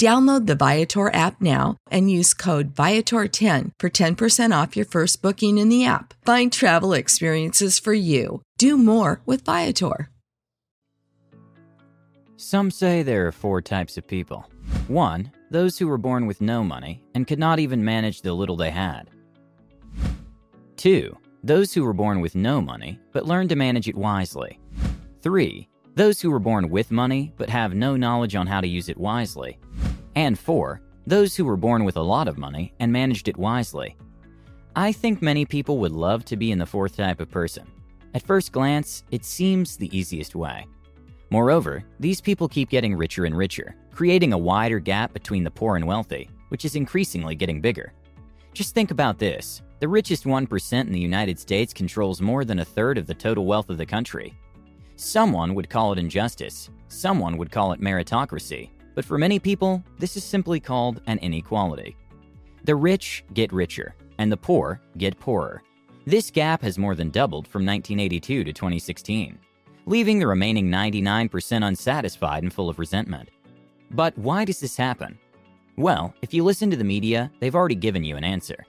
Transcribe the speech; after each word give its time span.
Download 0.00 0.46
the 0.46 0.54
Viator 0.54 1.12
app 1.12 1.42
now 1.42 1.76
and 1.90 2.10
use 2.10 2.32
code 2.32 2.74
Viator10 2.74 3.72
for 3.78 3.90
10% 3.90 4.62
off 4.62 4.74
your 4.74 4.86
first 4.86 5.20
booking 5.20 5.58
in 5.58 5.68
the 5.68 5.84
app. 5.84 6.14
Find 6.24 6.50
travel 6.50 6.94
experiences 6.94 7.78
for 7.78 7.92
you. 7.92 8.40
Do 8.56 8.78
more 8.78 9.20
with 9.26 9.44
Viator. 9.44 10.08
Some 12.38 12.70
say 12.70 13.02
there 13.02 13.26
are 13.26 13.32
four 13.32 13.60
types 13.60 13.98
of 13.98 14.06
people. 14.06 14.46
One, 14.88 15.32
those 15.50 15.78
who 15.78 15.86
were 15.86 15.98
born 15.98 16.24
with 16.24 16.40
no 16.40 16.64
money 16.64 17.04
and 17.14 17.26
could 17.26 17.38
not 17.38 17.58
even 17.58 17.84
manage 17.84 18.22
the 18.22 18.32
little 18.32 18.56
they 18.56 18.70
had. 18.70 19.10
Two, 20.78 21.14
those 21.44 21.74
who 21.74 21.84
were 21.84 21.92
born 21.92 22.22
with 22.22 22.34
no 22.34 22.62
money 22.62 22.98
but 23.12 23.26
learned 23.26 23.50
to 23.50 23.56
manage 23.56 23.86
it 23.86 23.98
wisely. 23.98 24.58
Three, 25.20 25.68
those 26.00 26.18
who 26.18 26.30
were 26.30 26.38
born 26.38 26.70
with 26.70 26.90
money 26.90 27.30
but 27.36 27.50
have 27.50 27.74
no 27.74 27.94
knowledge 27.94 28.34
on 28.34 28.46
how 28.46 28.58
to 28.58 28.66
use 28.66 28.88
it 28.88 28.96
wisely. 28.96 29.58
And 30.14 30.38
four, 30.38 30.80
those 31.06 31.36
who 31.36 31.44
were 31.44 31.58
born 31.58 31.84
with 31.84 31.98
a 31.98 32.00
lot 32.00 32.26
of 32.26 32.38
money 32.38 32.72
and 32.80 32.90
managed 32.90 33.28
it 33.28 33.36
wisely. 33.36 33.98
I 34.74 34.92
think 34.92 35.20
many 35.20 35.44
people 35.44 35.76
would 35.76 35.92
love 35.92 36.24
to 36.24 36.38
be 36.38 36.52
in 36.52 36.58
the 36.58 36.64
fourth 36.64 36.96
type 36.96 37.20
of 37.20 37.30
person. 37.30 37.66
At 38.14 38.22
first 38.22 38.50
glance, 38.50 39.04
it 39.10 39.26
seems 39.26 39.76
the 39.76 39.94
easiest 39.94 40.34
way. 40.34 40.66
Moreover, 41.28 41.84
these 41.98 42.22
people 42.22 42.48
keep 42.48 42.70
getting 42.70 42.96
richer 42.96 43.26
and 43.26 43.36
richer, 43.36 43.76
creating 43.92 44.32
a 44.32 44.38
wider 44.38 44.78
gap 44.78 45.12
between 45.12 45.44
the 45.44 45.50
poor 45.50 45.76
and 45.76 45.86
wealthy, 45.86 46.30
which 46.48 46.64
is 46.64 46.76
increasingly 46.76 47.34
getting 47.34 47.60
bigger. 47.60 47.92
Just 48.54 48.74
think 48.74 48.90
about 48.90 49.18
this 49.18 49.60
the 49.80 49.88
richest 49.88 50.24
1% 50.24 50.80
in 50.80 50.92
the 50.92 50.98
United 50.98 51.38
States 51.38 51.74
controls 51.74 52.22
more 52.22 52.46
than 52.46 52.60
a 52.60 52.64
third 52.64 52.96
of 52.96 53.06
the 53.06 53.12
total 53.12 53.44
wealth 53.44 53.68
of 53.68 53.76
the 53.76 53.84
country. 53.84 54.34
Someone 55.02 55.54
would 55.54 55.70
call 55.70 55.92
it 55.94 55.98
injustice, 55.98 56.68
someone 56.88 57.38
would 57.38 57.50
call 57.50 57.72
it 57.72 57.80
meritocracy, 57.80 58.68
but 58.94 59.02
for 59.02 59.16
many 59.16 59.38
people, 59.38 59.82
this 59.98 60.14
is 60.14 60.22
simply 60.22 60.60
called 60.60 61.00
an 61.06 61.16
inequality. 61.20 61.96
The 62.64 62.76
rich 62.76 63.24
get 63.32 63.50
richer, 63.50 63.94
and 64.18 64.30
the 64.30 64.36
poor 64.36 64.78
get 64.98 65.18
poorer. 65.18 65.62
This 66.04 66.30
gap 66.30 66.60
has 66.60 66.76
more 66.76 66.94
than 66.94 67.08
doubled 67.08 67.48
from 67.48 67.64
1982 67.64 68.44
to 68.44 68.52
2016, 68.52 69.38
leaving 69.86 70.18
the 70.18 70.26
remaining 70.26 70.68
99% 70.68 71.66
unsatisfied 71.66 72.42
and 72.42 72.52
full 72.52 72.68
of 72.68 72.78
resentment. 72.78 73.30
But 73.92 74.16
why 74.18 74.44
does 74.44 74.60
this 74.60 74.76
happen? 74.76 75.18
Well, 75.78 76.12
if 76.20 76.34
you 76.34 76.44
listen 76.44 76.70
to 76.72 76.76
the 76.76 76.84
media, 76.84 77.32
they've 77.40 77.56
already 77.56 77.74
given 77.74 78.04
you 78.04 78.18
an 78.18 78.24
answer. 78.24 78.66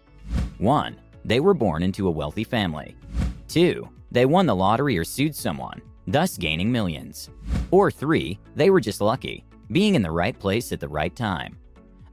1. 0.60 0.96
They 1.26 1.42
were 1.42 1.54
born 1.54 1.84
into 1.84 2.08
a 2.08 2.12
wealthy 2.12 2.46
family. 2.46 2.96
2. 3.50 3.86
They 4.14 4.26
won 4.26 4.46
the 4.46 4.56
lottery 4.56 4.98
or 4.98 5.04
sued 5.04 5.36
someone, 5.36 5.82
thus 6.08 6.38
gaining 6.38 6.72
millions. 6.72 7.30
Or 7.72 7.92
3. 7.92 8.38
They 8.56 8.70
were 8.70 8.82
just 8.82 9.02
lucky, 9.02 9.46
being 9.72 9.96
in 9.96 10.02
the 10.02 10.12
right 10.12 10.38
place 10.38 10.72
at 10.72 10.80
the 10.80 10.88
right 10.88 11.16
time. 11.16 11.58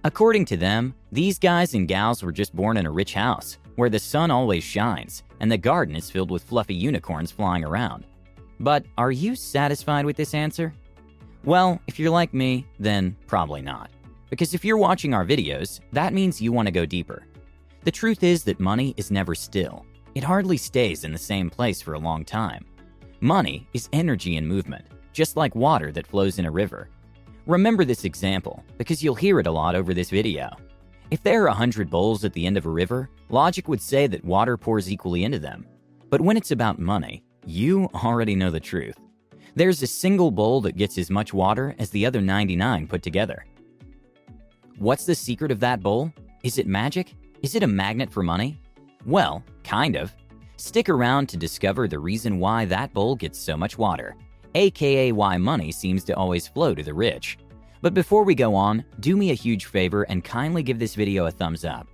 According 0.04 0.44
to 0.47 0.56
them, 0.56 0.94
these 1.10 1.38
guys 1.38 1.75
and 1.75 1.88
gals 1.88 2.22
were 2.22 2.32
just 2.32 2.54
born 2.54 2.76
in 2.76 2.87
a 2.87 2.91
rich 2.91 3.15
house, 3.15 3.59
where 3.75 3.91
the 3.91 3.99
sun 3.99 4.31
always 4.31 4.65
shines 4.65 5.22
and 5.41 5.50
the 5.50 5.59
garden 5.59 5.97
is 5.97 6.10
filled 6.10 6.31
with 6.31 6.43
fluffy 6.43 6.75
unicorns 6.75 7.31
flying 7.31 7.65
around. 7.65 8.06
But 8.60 8.84
are 8.97 9.12
you 9.12 9.37
satisfied 9.37 10.05
with 10.05 10.16
this 10.16 10.34
answer? 10.34 10.72
Well, 11.44 11.81
if 11.87 11.99
you're 11.99 12.10
like 12.10 12.34
me, 12.34 12.66
then 12.78 13.16
probably 13.26 13.62
not. 13.62 13.91
Because 14.31 14.53
if 14.55 14.65
you're 14.65 14.76
watching 14.76 15.15
our 15.15 15.25
videos, 15.25 15.81
that 15.93 16.12
means 16.12 16.41
you 16.41 16.53
want 16.53 16.66
to 16.66 16.72
go 16.72 16.84
deeper. 16.84 17.26
The 17.84 17.91
truth 17.91 18.22
is 18.22 18.44
that 18.44 18.60
money 18.60 18.94
is 18.97 19.10
never 19.10 19.34
still. 19.34 19.87
It 20.15 20.25
hardly 20.25 20.56
stays 20.56 21.05
in 21.05 21.12
the 21.12 21.19
same 21.19 21.49
place 21.49 21.81
for 21.81 21.94
a 21.94 21.99
long 21.99 22.25
time. 22.25 22.65
Money 23.21 23.67
is 23.75 23.89
energy 23.93 24.37
and 24.37 24.47
movement, 24.47 24.87
just 25.12 25.37
like 25.37 25.53
water 25.56 25.91
that 25.91 26.06
flows 26.06 26.39
in 26.39 26.47
a 26.47 26.51
river. 26.51 26.89
Remember 27.47 27.84
this 27.84 28.05
example, 28.05 28.62
because 28.77 29.03
you'll 29.03 29.17
hear 29.17 29.41
it 29.41 29.49
a 29.49 29.51
lot 29.51 29.75
over 29.75 29.93
this 29.93 30.11
video. 30.11 30.51
If 31.11 31.25
there 31.25 31.43
are 31.43 31.49
100 31.49 31.91
bowls 31.91 32.25
at 32.25 32.33
the 32.33 32.47
end 32.47 32.56
of 32.56 32.65
a 32.65 32.71
river, 32.71 33.11
logic 33.29 33.67
would 33.67 33.83
say 33.83 34.06
that 34.06 34.25
water 34.25 34.56
pours 34.56 34.89
equally 34.89 35.25
into 35.25 35.41
them. 35.41 35.67
But 36.11 36.21
when 36.21 36.37
it's 36.37 36.53
about 36.53 36.79
money, 36.79 37.25
you 37.45 37.91
already 37.93 38.37
know 38.37 38.53
the 38.53 38.61
truth. 38.61 38.97
There's 39.56 39.83
a 39.83 39.89
single 39.89 40.31
bowl 40.31 40.61
that 40.61 40.77
gets 40.77 40.97
as 40.97 41.11
much 41.11 41.35
water 41.35 41.75
as 41.81 41.91
the 41.91 42.06
other 42.06 42.21
99 42.21 42.87
put 42.87 43.03
together. 43.03 43.47
What's 44.79 45.06
the 45.06 45.15
secret 45.17 45.50
of 45.50 45.59
that 45.59 45.83
bowl? 45.83 46.12
Is 46.45 46.59
it 46.59 46.69
magic? 46.69 47.15
Is 47.43 47.56
it 47.56 47.65
a 47.65 47.67
magnet 47.67 48.12
for 48.12 48.23
money? 48.23 48.61
Well, 49.05 49.43
kind 49.65 49.97
of. 49.97 50.15
Stick 50.59 50.89
around 50.89 51.29
to 51.29 51.37
discover 51.37 51.87
the 51.87 52.01
reason 52.01 52.41
why 52.41 52.65
that 52.65 52.93
bowl 52.93 53.15
gets 53.15 53.39
so 53.39 53.57
much 53.57 53.79
water 53.79 54.17
aka 54.55 55.13
why 55.13 55.37
money 55.37 55.71
seems 55.71 56.03
to 56.05 56.17
always 56.17 56.49
flow 56.49 56.75
to 56.75 56.83
the 56.83 56.93
rich. 56.93 57.39
But 57.81 57.95
before 57.95 58.25
we 58.25 58.35
go 58.35 58.55
on, 58.55 58.85
do 58.99 59.17
me 59.17 59.31
a 59.31 59.35
huge 59.35 59.67
favor 59.67 60.03
and 60.05 60.25
kindly 60.25 60.62
give 60.65 60.81
this 60.81 60.97
video 60.97 61.27
a 61.27 61.31
thumbs 61.31 61.65
up. 61.65 61.87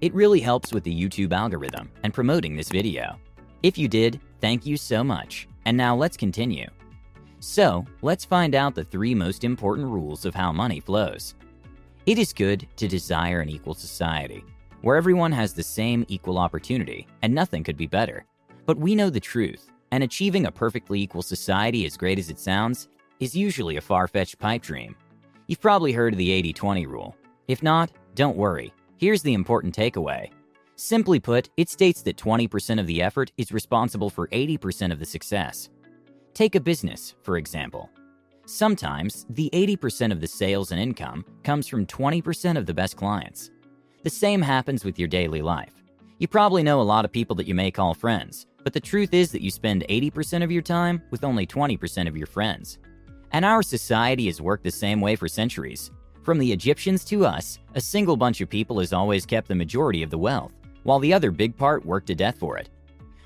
It 0.00 0.14
really 0.14 0.40
helps 0.40 0.72
with 0.72 0.82
the 0.82 1.02
YouTube 1.02 1.32
algorithm 1.32 1.90
and 2.02 2.12
promoting 2.12 2.56
this 2.56 2.70
video. 2.70 3.18
If 3.62 3.78
you 3.78 3.86
did, 3.86 4.20
thank 4.40 4.66
you 4.66 4.76
so 4.76 5.04
much. 5.04 5.46
And 5.64 5.76
now 5.76 5.94
let's 5.94 6.16
continue. 6.16 6.66
So, 7.40 7.84
let's 8.02 8.24
find 8.24 8.56
out 8.56 8.74
the 8.74 8.84
three 8.84 9.14
most 9.14 9.44
important 9.44 9.86
rules 9.86 10.24
of 10.24 10.34
how 10.34 10.50
money 10.50 10.80
flows. 10.80 11.36
It 12.06 12.18
is 12.18 12.32
good 12.32 12.66
to 12.76 12.88
desire 12.88 13.40
an 13.40 13.48
equal 13.48 13.74
society, 13.74 14.42
where 14.82 14.96
everyone 14.96 15.32
has 15.32 15.52
the 15.52 15.62
same 15.62 16.04
equal 16.08 16.38
opportunity 16.38 17.06
and 17.22 17.34
nothing 17.34 17.64
could 17.64 17.76
be 17.76 17.86
better. 17.86 18.24
But 18.66 18.78
we 18.78 18.94
know 18.94 19.10
the 19.10 19.20
truth 19.20 19.70
and 19.92 20.04
achieving 20.04 20.46
a 20.46 20.52
perfectly 20.52 21.00
equal 21.00 21.22
society, 21.22 21.86
as 21.86 21.96
great 21.96 22.18
as 22.18 22.30
it 22.30 22.38
sounds, 22.38 22.88
is 23.20 23.34
usually 23.34 23.76
a 23.76 23.80
far 23.80 24.06
fetched 24.06 24.38
pipe 24.38 24.62
dream. 24.62 24.94
You've 25.46 25.60
probably 25.60 25.92
heard 25.92 26.14
of 26.14 26.18
the 26.18 26.30
80 26.30 26.52
20 26.52 26.86
rule. 26.86 27.16
If 27.48 27.62
not, 27.62 27.90
don't 28.14 28.36
worry. 28.36 28.72
Here's 28.98 29.22
the 29.22 29.34
important 29.34 29.74
takeaway. 29.74 30.30
Simply 30.76 31.18
put, 31.18 31.48
it 31.56 31.68
states 31.68 32.02
that 32.02 32.16
20% 32.16 32.78
of 32.78 32.86
the 32.86 33.02
effort 33.02 33.32
is 33.36 33.50
responsible 33.50 34.10
for 34.10 34.28
80% 34.28 34.92
of 34.92 34.98
the 34.98 35.06
success. 35.06 35.70
Take 36.34 36.54
a 36.54 36.60
business, 36.60 37.16
for 37.22 37.36
example. 37.36 37.90
Sometimes, 38.46 39.26
the 39.30 39.50
80% 39.52 40.12
of 40.12 40.20
the 40.20 40.26
sales 40.26 40.70
and 40.70 40.80
income 40.80 41.24
comes 41.42 41.66
from 41.66 41.84
20% 41.84 42.56
of 42.56 42.66
the 42.66 42.74
best 42.74 42.96
clients. 42.96 43.50
The 44.08 44.14
same 44.14 44.40
happens 44.40 44.86
with 44.86 44.98
your 44.98 45.06
daily 45.06 45.42
life. 45.42 45.74
You 46.16 46.28
probably 46.28 46.62
know 46.62 46.80
a 46.80 46.92
lot 46.94 47.04
of 47.04 47.12
people 47.12 47.36
that 47.36 47.46
you 47.46 47.54
may 47.54 47.70
call 47.70 47.92
friends, 47.92 48.46
but 48.64 48.72
the 48.72 48.80
truth 48.80 49.12
is 49.12 49.30
that 49.32 49.42
you 49.42 49.50
spend 49.50 49.84
80% 49.86 50.42
of 50.42 50.50
your 50.50 50.62
time 50.62 51.02
with 51.10 51.24
only 51.24 51.46
20% 51.46 52.08
of 52.08 52.16
your 52.16 52.26
friends. 52.26 52.78
And 53.32 53.44
our 53.44 53.62
society 53.62 54.24
has 54.24 54.40
worked 54.40 54.64
the 54.64 54.70
same 54.70 55.02
way 55.02 55.14
for 55.14 55.28
centuries. 55.28 55.90
From 56.22 56.38
the 56.38 56.50
Egyptians 56.50 57.04
to 57.04 57.26
us, 57.26 57.58
a 57.74 57.82
single 57.82 58.16
bunch 58.16 58.40
of 58.40 58.48
people 58.48 58.78
has 58.78 58.94
always 58.94 59.26
kept 59.26 59.46
the 59.46 59.54
majority 59.54 60.02
of 60.02 60.08
the 60.08 60.16
wealth, 60.16 60.52
while 60.84 61.00
the 61.00 61.12
other 61.12 61.30
big 61.30 61.54
part 61.54 61.84
worked 61.84 62.06
to 62.06 62.14
death 62.14 62.38
for 62.38 62.56
it. 62.56 62.70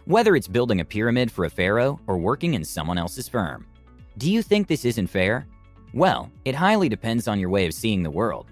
Whether 0.07 0.35
it's 0.35 0.49
building 0.49 0.81
a 0.81 0.85
pyramid 0.85 1.31
for 1.31 1.45
a 1.45 1.51
pharaoh 1.51 2.01
or 2.09 2.19
working 2.19 2.55
in 2.55 2.65
someone 2.65 2.99
else's 2.99 3.29
firm. 3.29 3.69
Do 4.19 4.29
you 4.29 4.43
think 4.43 4.67
this 4.67 4.85
isn't 4.85 5.07
fair? 5.07 5.47
Well, 5.95 6.29
it 6.45 6.57
highly 6.57 6.89
depends 6.89 7.29
on 7.29 7.39
your 7.39 7.51
way 7.51 7.67
of 7.67 7.73
seeing 7.73 8.03
the 8.03 8.11
world. 8.11 8.52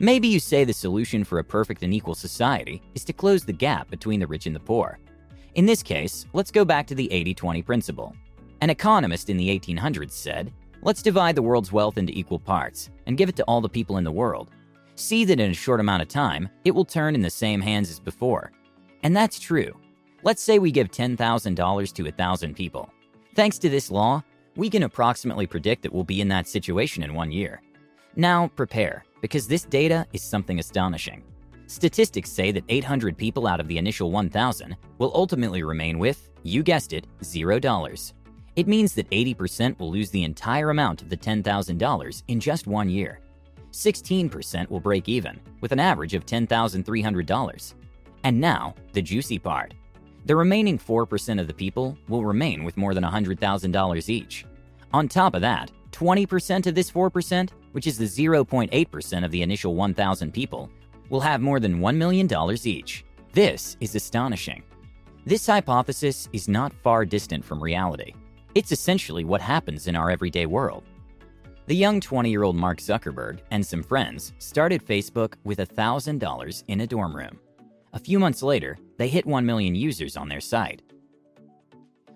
Maybe 0.00 0.26
you 0.26 0.40
say 0.40 0.64
the 0.64 0.72
solution 0.72 1.22
for 1.22 1.38
a 1.38 1.44
perfect 1.44 1.82
and 1.82 1.94
equal 1.94 2.14
society 2.14 2.82
is 2.94 3.04
to 3.04 3.12
close 3.12 3.44
the 3.44 3.52
gap 3.52 3.90
between 3.90 4.18
the 4.18 4.26
rich 4.26 4.46
and 4.46 4.54
the 4.54 4.60
poor. 4.60 4.98
In 5.54 5.66
this 5.66 5.82
case, 5.82 6.26
let's 6.32 6.50
go 6.50 6.64
back 6.64 6.86
to 6.88 6.94
the 6.94 7.10
80 7.12 7.34
20 7.34 7.62
principle. 7.62 8.16
An 8.60 8.70
economist 8.70 9.30
in 9.30 9.36
the 9.36 9.48
1800s 9.48 10.10
said, 10.10 10.52
Let's 10.82 11.02
divide 11.02 11.34
the 11.34 11.42
world's 11.42 11.72
wealth 11.72 11.96
into 11.96 12.12
equal 12.18 12.38
parts 12.38 12.90
and 13.06 13.16
give 13.16 13.28
it 13.28 13.36
to 13.36 13.44
all 13.44 13.60
the 13.60 13.68
people 13.68 13.96
in 13.96 14.04
the 14.04 14.12
world. 14.12 14.50
See 14.96 15.24
that 15.24 15.40
in 15.40 15.50
a 15.50 15.54
short 15.54 15.80
amount 15.80 16.02
of 16.02 16.08
time, 16.08 16.48
it 16.64 16.72
will 16.72 16.84
turn 16.84 17.14
in 17.14 17.22
the 17.22 17.30
same 17.30 17.60
hands 17.60 17.88
as 17.88 18.00
before. 18.00 18.52
And 19.02 19.16
that's 19.16 19.38
true. 19.38 19.72
Let's 20.24 20.42
say 20.42 20.58
we 20.58 20.70
give 20.70 20.90
$10,000 20.90 21.92
to 21.92 22.02
1,000 22.02 22.54
people. 22.54 22.90
Thanks 23.34 23.58
to 23.58 23.68
this 23.68 23.90
law, 23.90 24.22
we 24.56 24.70
can 24.70 24.82
approximately 24.82 25.46
predict 25.46 25.82
that 25.82 25.92
we'll 25.92 26.04
be 26.04 26.20
in 26.20 26.28
that 26.28 26.48
situation 26.48 27.02
in 27.02 27.14
one 27.14 27.32
year. 27.32 27.62
Now, 28.16 28.48
prepare, 28.48 29.04
because 29.24 29.48
this 29.48 29.62
data 29.62 30.06
is 30.12 30.22
something 30.22 30.58
astonishing. 30.58 31.24
Statistics 31.66 32.30
say 32.30 32.52
that 32.52 32.62
800 32.68 33.16
people 33.16 33.46
out 33.46 33.58
of 33.58 33.66
the 33.68 33.78
initial 33.78 34.10
1,000 34.10 34.76
will 34.98 35.10
ultimately 35.14 35.62
remain 35.62 35.98
with, 35.98 36.28
you 36.42 36.62
guessed 36.62 36.92
it, 36.92 37.06
$0. 37.22 38.12
It 38.54 38.68
means 38.68 38.92
that 38.92 39.08
80% 39.08 39.78
will 39.78 39.90
lose 39.90 40.10
the 40.10 40.24
entire 40.24 40.68
amount 40.68 41.00
of 41.00 41.08
the 41.08 41.16
$10,000 41.16 42.22
in 42.28 42.38
just 42.38 42.66
one 42.66 42.90
year. 42.90 43.20
16% 43.70 44.68
will 44.68 44.78
break 44.78 45.08
even, 45.08 45.40
with 45.62 45.72
an 45.72 45.80
average 45.80 46.12
of 46.12 46.26
$10,300. 46.26 47.74
And 48.24 48.38
now, 48.38 48.74
the 48.92 49.00
juicy 49.00 49.38
part. 49.38 49.72
The 50.26 50.36
remaining 50.36 50.78
4% 50.78 51.40
of 51.40 51.46
the 51.46 51.54
people 51.54 51.96
will 52.08 52.26
remain 52.26 52.62
with 52.62 52.76
more 52.76 52.92
than 52.92 53.04
$100,000 53.04 54.08
each. 54.10 54.44
On 54.92 55.08
top 55.08 55.34
of 55.34 55.40
that, 55.40 55.70
20% 55.94 56.66
of 56.66 56.74
this 56.74 56.90
4%, 56.90 57.50
which 57.72 57.86
is 57.86 57.96
the 57.96 58.04
0.8% 58.04 59.24
of 59.24 59.30
the 59.30 59.42
initial 59.42 59.74
1,000 59.74 60.32
people, 60.32 60.68
will 61.08 61.20
have 61.20 61.40
more 61.40 61.60
than 61.60 61.78
$1 61.78 61.96
million 61.96 62.28
each. 62.64 63.04
This 63.32 63.76
is 63.80 63.94
astonishing. 63.94 64.62
This 65.24 65.46
hypothesis 65.46 66.28
is 66.32 66.48
not 66.48 66.72
far 66.82 67.04
distant 67.04 67.44
from 67.44 67.62
reality. 67.62 68.12
It's 68.54 68.72
essentially 68.72 69.24
what 69.24 69.40
happens 69.40 69.86
in 69.86 69.96
our 69.96 70.10
everyday 70.10 70.46
world. 70.46 70.84
The 71.66 71.76
young 71.76 72.00
20 72.00 72.28
year 72.28 72.42
old 72.42 72.56
Mark 72.56 72.78
Zuckerberg 72.78 73.38
and 73.50 73.64
some 73.64 73.82
friends 73.82 74.32
started 74.38 74.84
Facebook 74.84 75.34
with 75.44 75.58
$1,000 75.58 76.64
in 76.68 76.80
a 76.80 76.86
dorm 76.86 77.16
room. 77.16 77.38
A 77.94 77.98
few 77.98 78.18
months 78.18 78.42
later, 78.42 78.76
they 78.98 79.08
hit 79.08 79.24
1 79.24 79.46
million 79.46 79.74
users 79.74 80.16
on 80.16 80.28
their 80.28 80.40
site. 80.40 80.82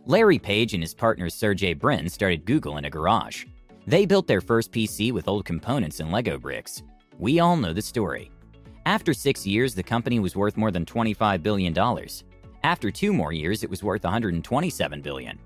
Larry 0.04 0.38
Page 0.38 0.74
and 0.74 0.82
his 0.82 0.94
partner 0.94 1.30
Sergey 1.30 1.74
Brin 1.74 2.08
started 2.08 2.44
Google 2.44 2.76
in 2.76 2.84
a 2.84 2.90
garage. 2.90 3.44
They 3.88 4.04
built 4.04 4.26
their 4.26 4.42
first 4.42 4.70
PC 4.70 5.12
with 5.12 5.28
old 5.28 5.46
components 5.46 6.00
and 6.00 6.12
Lego 6.12 6.36
bricks. 6.36 6.82
We 7.18 7.40
all 7.40 7.56
know 7.56 7.72
the 7.72 7.80
story. 7.80 8.30
After 8.84 9.14
six 9.14 9.46
years, 9.46 9.74
the 9.74 9.82
company 9.82 10.20
was 10.20 10.36
worth 10.36 10.58
more 10.58 10.70
than 10.70 10.84
$25 10.84 11.42
billion. 11.42 11.74
After 12.64 12.90
two 12.90 13.14
more 13.14 13.32
years, 13.32 13.64
it 13.64 13.70
was 13.70 13.82
worth 13.82 14.04
127 14.04 15.00
billion. 15.00 15.38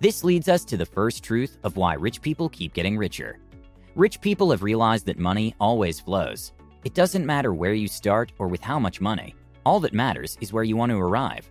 This 0.00 0.22
leads 0.22 0.50
us 0.50 0.66
to 0.66 0.76
the 0.76 0.84
first 0.84 1.24
truth 1.24 1.56
of 1.62 1.78
why 1.78 1.94
rich 1.94 2.20
people 2.20 2.50
keep 2.50 2.74
getting 2.74 2.98
richer. 2.98 3.38
Rich 3.94 4.20
people 4.20 4.50
have 4.50 4.62
realized 4.62 5.06
that 5.06 5.18
money 5.18 5.54
always 5.58 5.98
flows. 5.98 6.52
It 6.84 6.92
doesn't 6.92 7.24
matter 7.24 7.54
where 7.54 7.72
you 7.72 7.88
start 7.88 8.32
or 8.38 8.48
with 8.48 8.60
how 8.60 8.78
much 8.78 9.00
money. 9.00 9.34
All 9.64 9.80
that 9.80 9.94
matters 9.94 10.36
is 10.42 10.52
where 10.52 10.64
you 10.64 10.76
want 10.76 10.90
to 10.90 10.98
arrive. 10.98 11.48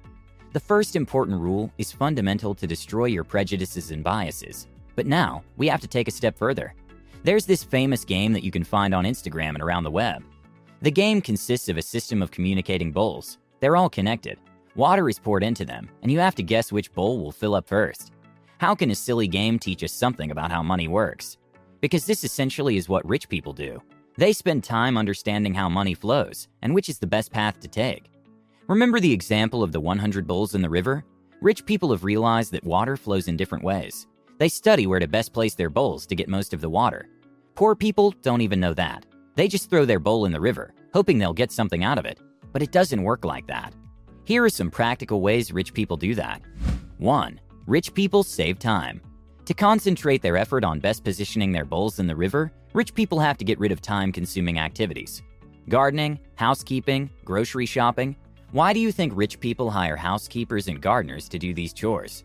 The 0.53 0.59
first 0.59 0.95
important 0.95 1.41
rule 1.41 1.73
is 1.79 1.91
fundamental 1.91 2.53
to 2.53 2.67
destroy 2.67 3.05
your 3.05 3.23
prejudices 3.23 3.89
and 3.89 4.03
biases. 4.03 4.67
But 4.97 5.05
now, 5.05 5.43
we 5.57 5.67
have 5.67 5.79
to 5.81 5.87
take 5.87 6.07
a 6.07 6.11
step 6.11 6.35
further. 6.35 6.73
There's 7.23 7.45
this 7.45 7.63
famous 7.63 8.03
game 8.03 8.33
that 8.33 8.43
you 8.43 8.49
can 8.49 8.63
find 8.63 8.95
on 8.95 9.05
Instagram 9.05 9.49
and 9.49 9.61
around 9.61 9.83
the 9.83 9.91
web. 9.91 10.23
The 10.81 10.89
game 10.89 11.21
consists 11.21 11.69
of 11.69 11.77
a 11.77 11.83
system 11.83 12.23
of 12.23 12.31
communicating 12.31 12.91
bowls. 12.91 13.37
They're 13.59 13.75
all 13.77 13.91
connected. 13.91 14.39
Water 14.75 15.07
is 15.07 15.19
poured 15.19 15.43
into 15.43 15.65
them, 15.65 15.87
and 16.01 16.11
you 16.11 16.17
have 16.17 16.33
to 16.35 16.43
guess 16.43 16.71
which 16.71 16.91
bowl 16.93 17.19
will 17.19 17.31
fill 17.31 17.53
up 17.53 17.67
first. 17.67 18.11
How 18.57 18.73
can 18.73 18.89
a 18.89 18.95
silly 18.95 19.27
game 19.27 19.59
teach 19.59 19.83
us 19.83 19.93
something 19.93 20.31
about 20.31 20.51
how 20.51 20.63
money 20.63 20.87
works? 20.87 21.37
Because 21.79 22.07
this 22.07 22.23
essentially 22.23 22.75
is 22.75 22.89
what 22.89 23.07
rich 23.07 23.29
people 23.29 23.53
do. 23.53 23.79
They 24.17 24.33
spend 24.33 24.63
time 24.63 24.97
understanding 24.97 25.53
how 25.53 25.69
money 25.69 25.93
flows 25.93 26.47
and 26.63 26.73
which 26.73 26.89
is 26.89 26.97
the 26.97 27.05
best 27.05 27.31
path 27.31 27.59
to 27.59 27.67
take. 27.67 28.09
Remember 28.65 28.99
the 28.99 29.13
example 29.13 29.61
of 29.61 29.71
the 29.71 29.79
100 29.79 30.25
bowls 30.25 30.55
in 30.55 30.63
the 30.63 30.69
river? 30.71 31.05
Rich 31.39 31.67
people 31.67 31.91
have 31.91 32.03
realized 32.03 32.51
that 32.51 32.63
water 32.63 32.97
flows 32.97 33.27
in 33.27 33.37
different 33.37 33.63
ways. 33.63 34.07
They 34.37 34.49
study 34.49 34.85
where 34.85 34.99
to 34.99 35.07
best 35.07 35.33
place 35.33 35.55
their 35.55 35.69
bowls 35.69 36.05
to 36.07 36.15
get 36.15 36.29
most 36.29 36.53
of 36.53 36.61
the 36.61 36.69
water. 36.69 37.07
Poor 37.55 37.75
people 37.75 38.11
don't 38.21 38.41
even 38.41 38.59
know 38.59 38.73
that. 38.75 39.05
They 39.35 39.47
just 39.47 39.69
throw 39.69 39.83
their 39.83 39.99
bowl 39.99 40.25
in 40.25 40.31
the 40.31 40.39
river, 40.39 40.73
hoping 40.93 41.17
they'll 41.17 41.33
get 41.33 41.51
something 41.51 41.83
out 41.83 41.97
of 41.97 42.05
it. 42.05 42.19
But 42.53 42.61
it 42.61 42.71
doesn't 42.71 43.01
work 43.01 43.25
like 43.25 43.47
that. 43.47 43.73
Here 44.25 44.43
are 44.43 44.49
some 44.49 44.69
practical 44.69 45.21
ways 45.21 45.51
rich 45.51 45.73
people 45.73 45.97
do 45.97 46.13
that. 46.15 46.41
1. 46.99 47.39
Rich 47.65 47.93
people 47.95 48.23
save 48.23 48.59
time. 48.59 49.01
To 49.45 49.53
concentrate 49.53 50.21
their 50.21 50.37
effort 50.37 50.63
on 50.63 50.79
best 50.79 51.03
positioning 51.03 51.51
their 51.51 51.65
bowls 51.65 51.99
in 51.99 52.05
the 52.05 52.15
river, 52.15 52.51
rich 52.73 52.93
people 52.93 53.19
have 53.19 53.37
to 53.37 53.45
get 53.45 53.59
rid 53.59 53.71
of 53.71 53.81
time 53.81 54.11
consuming 54.11 54.59
activities. 54.59 55.23
Gardening, 55.67 56.19
housekeeping, 56.35 57.09
grocery 57.25 57.65
shopping. 57.65 58.15
Why 58.51 58.71
do 58.71 58.79
you 58.79 58.91
think 58.91 59.13
rich 59.15 59.39
people 59.39 59.71
hire 59.71 59.95
housekeepers 59.95 60.67
and 60.67 60.81
gardeners 60.81 61.27
to 61.29 61.39
do 61.39 61.53
these 61.53 61.73
chores? 61.73 62.23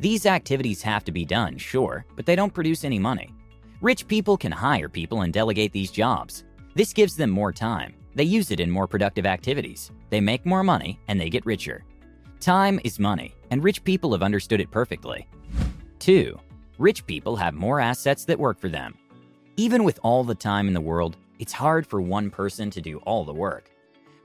These 0.00 0.24
activities 0.24 0.80
have 0.80 1.04
to 1.04 1.12
be 1.12 1.26
done, 1.26 1.58
sure, 1.58 2.06
but 2.16 2.24
they 2.24 2.34
don't 2.34 2.54
produce 2.54 2.84
any 2.84 2.98
money. 2.98 3.34
Rich 3.82 4.08
people 4.08 4.38
can 4.38 4.50
hire 4.50 4.88
people 4.88 5.20
and 5.20 5.32
delegate 5.32 5.72
these 5.72 5.90
jobs. 5.90 6.44
This 6.74 6.94
gives 6.94 7.16
them 7.16 7.28
more 7.28 7.52
time. 7.52 7.94
They 8.14 8.24
use 8.24 8.50
it 8.50 8.60
in 8.60 8.70
more 8.70 8.86
productive 8.86 9.26
activities. 9.26 9.90
They 10.08 10.22
make 10.22 10.46
more 10.46 10.64
money 10.64 10.98
and 11.08 11.20
they 11.20 11.28
get 11.28 11.44
richer. 11.44 11.84
Time 12.40 12.80
is 12.82 12.98
money, 12.98 13.34
and 13.50 13.62
rich 13.62 13.84
people 13.84 14.12
have 14.12 14.22
understood 14.22 14.62
it 14.62 14.70
perfectly. 14.70 15.28
2. 15.98 16.38
Rich 16.78 17.04
people 17.04 17.36
have 17.36 17.52
more 17.52 17.78
assets 17.78 18.24
that 18.24 18.38
work 18.38 18.58
for 18.58 18.70
them. 18.70 18.96
Even 19.58 19.84
with 19.84 20.00
all 20.02 20.24
the 20.24 20.34
time 20.34 20.66
in 20.66 20.72
the 20.72 20.80
world, 20.80 21.18
it's 21.38 21.52
hard 21.52 21.86
for 21.86 22.00
one 22.00 22.30
person 22.30 22.70
to 22.70 22.80
do 22.80 22.96
all 23.00 23.22
the 23.22 23.34
work. 23.34 23.70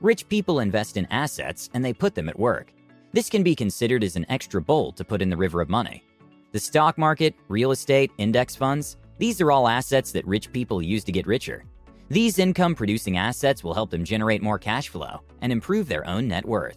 Rich 0.00 0.26
people 0.30 0.60
invest 0.60 0.96
in 0.96 1.04
assets 1.10 1.68
and 1.74 1.84
they 1.84 1.92
put 1.92 2.14
them 2.14 2.30
at 2.30 2.38
work. 2.38 2.72
This 3.16 3.30
can 3.30 3.42
be 3.42 3.54
considered 3.54 4.04
as 4.04 4.16
an 4.16 4.26
extra 4.28 4.60
bowl 4.60 4.92
to 4.92 5.02
put 5.02 5.22
in 5.22 5.30
the 5.30 5.38
river 5.38 5.62
of 5.62 5.70
money. 5.70 6.04
The 6.52 6.58
stock 6.58 6.98
market, 6.98 7.34
real 7.48 7.70
estate, 7.70 8.10
index 8.18 8.54
funds, 8.54 8.98
these 9.16 9.40
are 9.40 9.50
all 9.50 9.68
assets 9.68 10.12
that 10.12 10.26
rich 10.26 10.52
people 10.52 10.82
use 10.82 11.02
to 11.04 11.12
get 11.12 11.26
richer. 11.26 11.64
These 12.10 12.38
income 12.38 12.74
producing 12.74 13.16
assets 13.16 13.64
will 13.64 13.72
help 13.72 13.88
them 13.88 14.04
generate 14.04 14.42
more 14.42 14.58
cash 14.58 14.90
flow 14.90 15.22
and 15.40 15.50
improve 15.50 15.88
their 15.88 16.06
own 16.06 16.28
net 16.28 16.44
worth. 16.44 16.76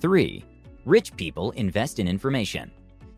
3. 0.00 0.44
Rich 0.84 1.16
people 1.16 1.52
invest 1.52 2.00
in 2.00 2.06
information. 2.06 2.70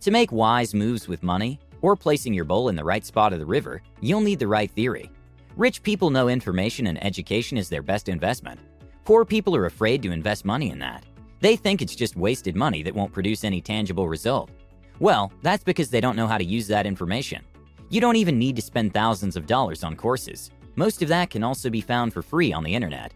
To 0.02 0.12
make 0.12 0.30
wise 0.30 0.74
moves 0.74 1.08
with 1.08 1.24
money, 1.24 1.58
or 1.82 1.96
placing 1.96 2.34
your 2.34 2.44
bowl 2.44 2.68
in 2.68 2.76
the 2.76 2.84
right 2.84 3.04
spot 3.04 3.32
of 3.32 3.40
the 3.40 3.46
river, 3.46 3.82
you'll 4.00 4.20
need 4.20 4.38
the 4.38 4.46
right 4.46 4.70
theory. 4.70 5.10
Rich 5.56 5.82
people 5.82 6.08
know 6.08 6.28
information 6.28 6.86
and 6.86 7.04
education 7.04 7.58
is 7.58 7.68
their 7.68 7.82
best 7.82 8.08
investment. 8.08 8.60
Poor 9.04 9.24
people 9.24 9.56
are 9.56 9.66
afraid 9.66 10.02
to 10.04 10.12
invest 10.12 10.44
money 10.44 10.70
in 10.70 10.78
that. 10.78 11.04
They 11.40 11.56
think 11.56 11.82
it's 11.82 11.94
just 11.94 12.16
wasted 12.16 12.56
money 12.56 12.82
that 12.82 12.94
won't 12.94 13.12
produce 13.12 13.44
any 13.44 13.60
tangible 13.60 14.08
result. 14.08 14.50
Well, 14.98 15.32
that's 15.42 15.64
because 15.64 15.90
they 15.90 16.00
don't 16.00 16.16
know 16.16 16.26
how 16.26 16.38
to 16.38 16.44
use 16.44 16.66
that 16.68 16.86
information. 16.86 17.44
You 17.90 18.00
don't 18.00 18.16
even 18.16 18.38
need 18.38 18.56
to 18.56 18.62
spend 18.62 18.92
thousands 18.92 19.36
of 19.36 19.46
dollars 19.46 19.84
on 19.84 19.96
courses. 19.96 20.50
Most 20.76 21.02
of 21.02 21.08
that 21.08 21.30
can 21.30 21.42
also 21.42 21.70
be 21.70 21.80
found 21.80 22.12
for 22.12 22.22
free 22.22 22.52
on 22.52 22.64
the 22.64 22.74
internet. 22.74 23.14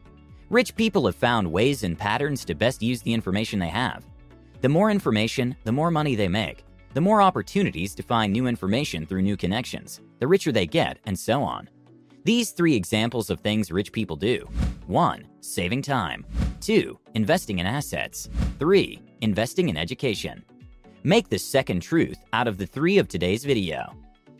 Rich 0.50 0.76
people 0.76 1.06
have 1.06 1.16
found 1.16 1.50
ways 1.50 1.82
and 1.82 1.98
patterns 1.98 2.44
to 2.44 2.54
best 2.54 2.82
use 2.82 3.02
the 3.02 3.12
information 3.12 3.58
they 3.58 3.68
have. 3.68 4.04
The 4.60 4.68
more 4.68 4.90
information, 4.90 5.56
the 5.64 5.72
more 5.72 5.90
money 5.90 6.14
they 6.14 6.28
make, 6.28 6.64
the 6.94 7.00
more 7.00 7.22
opportunities 7.22 7.94
to 7.94 8.02
find 8.02 8.32
new 8.32 8.46
information 8.46 9.06
through 9.06 9.22
new 9.22 9.36
connections, 9.36 10.00
the 10.18 10.26
richer 10.26 10.52
they 10.52 10.66
get, 10.66 10.98
and 11.06 11.18
so 11.18 11.42
on. 11.42 11.68
These 12.24 12.50
three 12.52 12.76
examples 12.76 13.30
of 13.30 13.40
things 13.40 13.72
rich 13.72 13.92
people 13.92 14.14
do 14.14 14.48
1. 14.86 15.26
Saving 15.40 15.82
time. 15.82 16.24
2. 16.62 16.98
Investing 17.14 17.58
in 17.58 17.66
assets. 17.66 18.28
3. 18.58 19.02
Investing 19.20 19.68
in 19.68 19.76
education. 19.76 20.44
Make 21.02 21.28
the 21.28 21.38
second 21.38 21.80
truth 21.80 22.18
out 22.32 22.46
of 22.46 22.56
the 22.56 22.66
three 22.66 22.98
of 22.98 23.08
today's 23.08 23.44
video. 23.44 23.92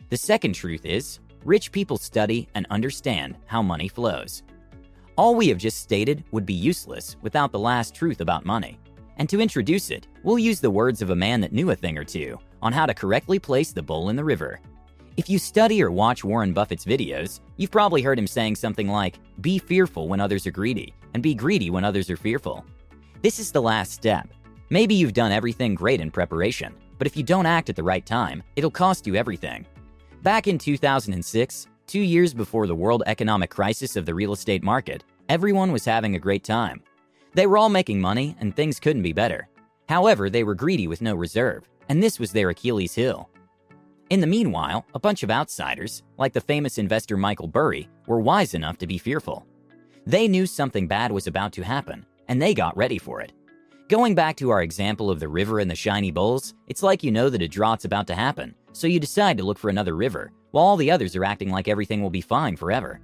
The 0.09 0.17
second 0.17 0.53
truth 0.53 0.85
is 0.85 1.19
rich 1.43 1.71
people 1.71 1.97
study 1.97 2.47
and 2.55 2.65
understand 2.69 3.35
how 3.45 3.61
money 3.61 3.89
flows. 3.89 4.43
All 5.17 5.35
we 5.35 5.49
have 5.49 5.57
just 5.57 5.79
stated 5.79 6.23
would 6.31 6.45
be 6.45 6.53
useless 6.53 7.17
without 7.21 7.51
the 7.51 7.59
last 7.59 7.93
truth 7.93 8.21
about 8.21 8.45
money. 8.45 8.79
And 9.17 9.27
to 9.29 9.41
introduce 9.41 9.91
it, 9.91 10.07
we'll 10.23 10.39
use 10.39 10.61
the 10.61 10.71
words 10.71 11.01
of 11.01 11.09
a 11.09 11.15
man 11.15 11.41
that 11.41 11.51
knew 11.51 11.71
a 11.71 11.75
thing 11.75 11.97
or 11.97 12.05
two 12.05 12.39
on 12.61 12.71
how 12.71 12.85
to 12.85 12.93
correctly 12.93 13.37
place 13.37 13.73
the 13.73 13.83
bowl 13.83 14.07
in 14.09 14.15
the 14.15 14.23
river. 14.23 14.61
If 15.17 15.29
you 15.29 15.37
study 15.37 15.83
or 15.83 15.91
watch 15.91 16.23
Warren 16.23 16.53
Buffett's 16.53 16.85
videos, 16.85 17.41
you've 17.57 17.69
probably 17.69 18.01
heard 18.01 18.17
him 18.17 18.25
saying 18.25 18.55
something 18.55 18.87
like, 18.87 19.19
Be 19.41 19.59
fearful 19.59 20.07
when 20.07 20.21
others 20.21 20.47
are 20.47 20.51
greedy, 20.51 20.95
and 21.13 21.23
be 21.23 21.33
greedy 21.33 21.69
when 21.69 21.83
others 21.83 22.09
are 22.09 22.17
fearful. 22.17 22.65
This 23.21 23.39
is 23.39 23.51
the 23.51 23.61
last 23.61 23.93
step. 23.93 24.27
Maybe 24.69 24.95
you've 24.95 25.13
done 25.13 25.31
everything 25.31 25.75
great 25.75 26.01
in 26.01 26.11
preparation, 26.11 26.73
but 26.97 27.07
if 27.07 27.15
you 27.15 27.23
don't 27.23 27.45
act 27.45 27.69
at 27.69 27.75
the 27.75 27.83
right 27.83 28.05
time, 28.05 28.43
it'll 28.55 28.71
cost 28.71 29.07
you 29.07 29.15
everything. 29.15 29.65
Back 30.21 30.47
in 30.47 30.57
2006, 30.57 31.67
two 31.85 31.99
years 31.99 32.33
before 32.33 32.67
the 32.67 32.75
world 32.75 33.03
economic 33.05 33.49
crisis 33.49 33.95
of 33.95 34.05
the 34.05 34.13
real 34.13 34.33
estate 34.33 34.63
market, 34.63 35.03
everyone 35.29 35.71
was 35.71 35.85
having 35.85 36.15
a 36.15 36.19
great 36.19 36.43
time. 36.43 36.81
They 37.33 37.47
were 37.47 37.57
all 37.57 37.69
making 37.69 37.99
money, 37.99 38.35
and 38.39 38.55
things 38.55 38.79
couldn't 38.79 39.01
be 39.01 39.13
better. 39.13 39.47
However, 39.89 40.29
they 40.29 40.43
were 40.43 40.55
greedy 40.55 40.87
with 40.87 41.01
no 41.01 41.15
reserve, 41.15 41.67
and 41.89 42.01
this 42.01 42.19
was 42.19 42.31
their 42.31 42.49
Achilles 42.49 42.95
heel. 42.95 43.29
In 44.09 44.19
the 44.19 44.27
meanwhile, 44.27 44.85
a 44.93 44.99
bunch 44.99 45.23
of 45.23 45.31
outsiders, 45.31 46.03
like 46.17 46.33
the 46.33 46.41
famous 46.41 46.77
investor 46.77 47.17
Michael 47.17 47.47
Burry, 47.47 47.89
were 48.05 48.19
wise 48.19 48.53
enough 48.53 48.77
to 48.77 48.87
be 48.87 48.97
fearful. 48.97 49.45
They 50.05 50.27
knew 50.27 50.45
something 50.45 50.87
bad 50.87 51.11
was 51.11 51.27
about 51.27 51.53
to 51.53 51.63
happen, 51.63 52.05
and 52.27 52.41
they 52.41 52.53
got 52.53 52.75
ready 52.75 52.97
for 52.97 53.21
it. 53.21 53.31
Going 53.87 54.15
back 54.15 54.35
to 54.37 54.49
our 54.49 54.61
example 54.61 55.09
of 55.09 55.19
the 55.19 55.27
river 55.29 55.59
and 55.59 55.71
the 55.71 55.75
shiny 55.75 56.11
bowls, 56.11 56.55
it's 56.67 56.83
like 56.83 57.03
you 57.03 57.11
know 57.11 57.29
that 57.29 57.41
a 57.41 57.47
drought's 57.47 57.85
about 57.85 58.07
to 58.07 58.15
happen, 58.15 58.53
so 58.73 58.87
you 58.87 58.99
decide 58.99 59.37
to 59.37 59.43
look 59.43 59.57
for 59.57 59.69
another 59.69 59.95
river, 59.95 60.31
while 60.51 60.65
all 60.65 60.75
the 60.75 60.91
others 60.91 61.15
are 61.15 61.23
acting 61.23 61.49
like 61.49 61.69
everything 61.69 62.01
will 62.01 62.09
be 62.09 62.21
fine 62.21 62.57
forever. 62.57 62.99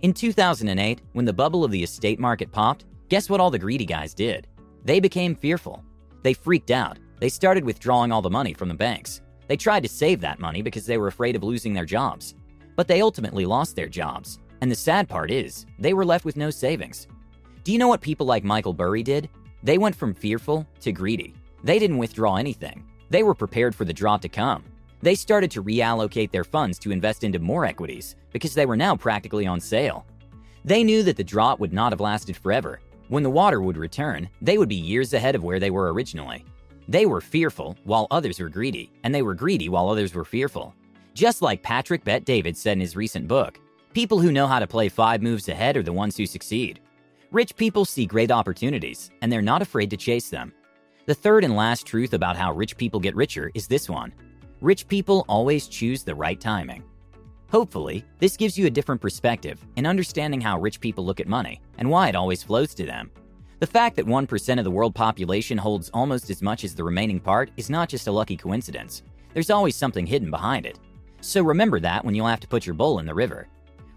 In 0.00 0.14
2008, 0.14 1.02
when 1.12 1.26
the 1.26 1.32
bubble 1.32 1.64
of 1.64 1.70
the 1.70 1.82
estate 1.82 2.18
market 2.18 2.50
popped, 2.50 2.86
guess 3.08 3.28
what 3.28 3.40
all 3.40 3.50
the 3.50 3.58
greedy 3.58 3.84
guys 3.84 4.14
did? 4.14 4.46
They 4.84 5.00
became 5.00 5.34
fearful. 5.34 5.84
They 6.22 6.32
freaked 6.32 6.70
out. 6.70 6.98
They 7.20 7.28
started 7.28 7.64
withdrawing 7.64 8.10
all 8.10 8.22
the 8.22 8.30
money 8.30 8.54
from 8.54 8.68
the 8.68 8.74
banks. 8.74 9.20
They 9.48 9.56
tried 9.56 9.82
to 9.82 9.88
save 9.88 10.20
that 10.20 10.38
money 10.38 10.62
because 10.62 10.86
they 10.86 10.98
were 10.98 11.08
afraid 11.08 11.36
of 11.36 11.42
losing 11.42 11.74
their 11.74 11.84
jobs. 11.84 12.34
But 12.76 12.86
they 12.86 13.02
ultimately 13.02 13.44
lost 13.44 13.76
their 13.76 13.88
jobs. 13.88 14.38
And 14.60 14.70
the 14.70 14.76
sad 14.76 15.08
part 15.08 15.30
is, 15.30 15.66
they 15.78 15.94
were 15.94 16.04
left 16.04 16.24
with 16.24 16.36
no 16.36 16.50
savings. 16.50 17.06
Do 17.64 17.72
you 17.72 17.78
know 17.78 17.88
what 17.88 18.00
people 18.00 18.26
like 18.26 18.44
Michael 18.44 18.72
Burry 18.72 19.02
did? 19.02 19.28
They 19.62 19.78
went 19.78 19.94
from 19.94 20.14
fearful 20.14 20.66
to 20.80 20.92
greedy. 20.92 21.34
They 21.64 21.78
didn't 21.78 21.98
withdraw 21.98 22.36
anything. 22.36 22.84
They 23.10 23.22
were 23.22 23.34
prepared 23.34 23.74
for 23.74 23.84
the 23.84 23.92
drought 23.92 24.22
to 24.22 24.28
come. 24.28 24.64
They 25.00 25.14
started 25.14 25.50
to 25.52 25.62
reallocate 25.62 26.30
their 26.30 26.44
funds 26.44 26.78
to 26.80 26.90
invest 26.90 27.24
into 27.24 27.38
more 27.38 27.64
equities 27.64 28.16
because 28.32 28.54
they 28.54 28.66
were 28.66 28.76
now 28.76 28.96
practically 28.96 29.46
on 29.46 29.60
sale. 29.60 30.06
They 30.64 30.82
knew 30.82 31.02
that 31.04 31.16
the 31.16 31.24
drought 31.24 31.60
would 31.60 31.72
not 31.72 31.92
have 31.92 32.00
lasted 32.00 32.36
forever. 32.36 32.80
When 33.08 33.22
the 33.22 33.30
water 33.30 33.62
would 33.62 33.76
return, 33.76 34.28
they 34.42 34.58
would 34.58 34.68
be 34.68 34.74
years 34.74 35.14
ahead 35.14 35.34
of 35.34 35.44
where 35.44 35.60
they 35.60 35.70
were 35.70 35.92
originally. 35.92 36.44
They 36.88 37.06
were 37.06 37.20
fearful 37.20 37.76
while 37.84 38.06
others 38.10 38.40
were 38.40 38.48
greedy, 38.48 38.90
and 39.04 39.14
they 39.14 39.22
were 39.22 39.34
greedy 39.34 39.68
while 39.68 39.88
others 39.88 40.14
were 40.14 40.24
fearful. 40.24 40.74
Just 41.14 41.42
like 41.42 41.62
Patrick 41.62 42.04
Bet 42.04 42.24
David 42.24 42.56
said 42.56 42.72
in 42.72 42.80
his 42.80 42.96
recent 42.96 43.28
book, 43.28 43.58
people 43.98 44.20
who 44.20 44.30
know 44.30 44.46
how 44.46 44.60
to 44.60 44.66
play 44.68 44.88
five 44.88 45.22
moves 45.22 45.48
ahead 45.48 45.76
are 45.76 45.82
the 45.82 45.92
ones 45.92 46.16
who 46.16 46.24
succeed. 46.24 46.78
Rich 47.32 47.56
people 47.56 47.84
see 47.84 48.06
great 48.06 48.30
opportunities, 48.30 49.10
and 49.20 49.32
they're 49.32 49.42
not 49.42 49.60
afraid 49.60 49.90
to 49.90 49.96
chase 49.96 50.30
them. 50.30 50.52
The 51.06 51.16
third 51.16 51.42
and 51.42 51.56
last 51.56 51.84
truth 51.84 52.14
about 52.14 52.36
how 52.36 52.52
rich 52.52 52.76
people 52.76 53.00
get 53.00 53.16
richer 53.16 53.50
is 53.54 53.66
this 53.66 53.88
one 53.88 54.12
rich 54.60 54.86
people 54.86 55.24
always 55.28 55.66
choose 55.66 56.04
the 56.04 56.14
right 56.14 56.40
timing. 56.40 56.84
Hopefully, 57.50 58.04
this 58.20 58.36
gives 58.36 58.56
you 58.56 58.68
a 58.68 58.70
different 58.70 59.00
perspective 59.00 59.58
in 59.74 59.84
understanding 59.84 60.40
how 60.40 60.60
rich 60.60 60.78
people 60.78 61.04
look 61.04 61.18
at 61.18 61.26
money 61.26 61.60
and 61.78 61.90
why 61.90 62.08
it 62.08 62.14
always 62.14 62.44
flows 62.44 62.74
to 62.74 62.86
them. 62.86 63.10
The 63.58 63.66
fact 63.66 63.96
that 63.96 64.06
1% 64.06 64.58
of 64.58 64.64
the 64.64 64.70
world 64.70 64.94
population 64.94 65.58
holds 65.58 65.90
almost 65.92 66.30
as 66.30 66.40
much 66.40 66.62
as 66.62 66.72
the 66.72 66.84
remaining 66.84 67.18
part 67.18 67.50
is 67.56 67.68
not 67.68 67.88
just 67.88 68.06
a 68.06 68.12
lucky 68.12 68.36
coincidence. 68.36 69.02
There's 69.34 69.50
always 69.50 69.74
something 69.74 70.06
hidden 70.06 70.30
behind 70.30 70.66
it. 70.66 70.78
So 71.20 71.42
remember 71.42 71.80
that 71.80 72.04
when 72.04 72.14
you'll 72.14 72.28
have 72.28 72.38
to 72.38 72.46
put 72.46 72.64
your 72.64 72.76
bowl 72.76 73.00
in 73.00 73.06
the 73.06 73.12
river. 73.12 73.48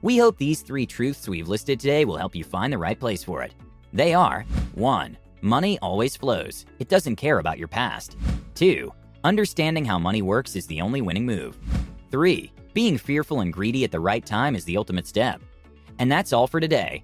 We 0.03 0.17
hope 0.17 0.37
these 0.37 0.63
three 0.63 0.87
truths 0.87 1.29
we've 1.29 1.47
listed 1.47 1.79
today 1.79 2.05
will 2.05 2.17
help 2.17 2.35
you 2.35 2.43
find 2.43 2.73
the 2.73 2.77
right 2.77 2.99
place 2.99 3.23
for 3.23 3.43
it. 3.43 3.53
They 3.93 4.15
are 4.15 4.45
1. 4.73 5.17
Money 5.41 5.77
always 5.79 6.15
flows, 6.15 6.65
it 6.79 6.89
doesn't 6.89 7.17
care 7.17 7.37
about 7.37 7.59
your 7.59 7.67
past. 7.67 8.17
2. 8.55 8.91
Understanding 9.23 9.85
how 9.85 9.99
money 9.99 10.23
works 10.23 10.55
is 10.55 10.65
the 10.65 10.81
only 10.81 11.01
winning 11.01 11.25
move. 11.25 11.59
3. 12.09 12.51
Being 12.73 12.97
fearful 12.97 13.41
and 13.41 13.53
greedy 13.53 13.83
at 13.83 13.91
the 13.91 13.99
right 13.99 14.25
time 14.25 14.55
is 14.55 14.65
the 14.65 14.77
ultimate 14.77 15.05
step. 15.05 15.39
And 15.99 16.11
that's 16.11 16.33
all 16.33 16.47
for 16.47 16.59
today. 16.59 17.03